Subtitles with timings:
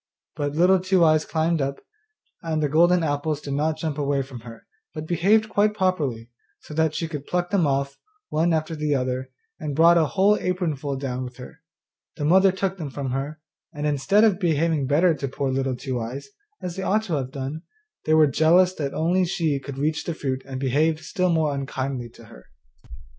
[0.35, 1.79] But Little Two eyes climbed up,
[2.41, 6.31] and the golden apples did not jump away from her, but behaved quite properly,
[6.61, 9.29] so that she could pluck them off, one after the other,
[9.59, 11.61] and brought a whole apron full down with her.
[12.15, 13.41] The mother took them from her,
[13.75, 16.29] and, instead of behaving better to poor Little Two eyes,
[16.63, 17.61] as they ought to have done,
[18.05, 18.93] they were jealous that
[19.27, 22.47] she only could reach the fruit and behaved still more unkindly to her.